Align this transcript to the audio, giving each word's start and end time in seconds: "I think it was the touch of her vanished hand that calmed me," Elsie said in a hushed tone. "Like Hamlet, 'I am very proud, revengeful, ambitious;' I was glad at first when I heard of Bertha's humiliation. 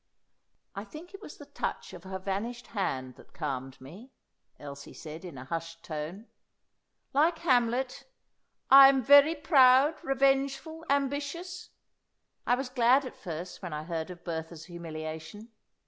"I 0.73 0.83
think 0.83 1.13
it 1.13 1.21
was 1.21 1.37
the 1.37 1.45
touch 1.45 1.93
of 1.93 2.05
her 2.05 2.17
vanished 2.17 2.65
hand 2.73 3.17
that 3.17 3.33
calmed 3.35 3.79
me," 3.79 4.09
Elsie 4.59 4.95
said 4.95 5.23
in 5.23 5.37
a 5.37 5.45
hushed 5.45 5.83
tone. 5.83 6.25
"Like 7.13 7.37
Hamlet, 7.37 8.05
'I 8.71 8.89
am 8.89 9.03
very 9.03 9.35
proud, 9.35 9.93
revengeful, 10.03 10.85
ambitious;' 10.89 11.69
I 12.47 12.55
was 12.55 12.67
glad 12.69 13.05
at 13.05 13.15
first 13.15 13.61
when 13.61 13.73
I 13.73 13.83
heard 13.83 14.09
of 14.09 14.23
Bertha's 14.23 14.65
humiliation. 14.65 15.49